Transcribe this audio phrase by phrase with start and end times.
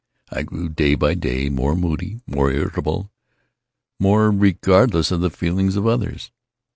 [0.31, 3.11] I grew, day by day, more moody, more irritable,
[3.99, 6.31] more regardless of the feelings of others.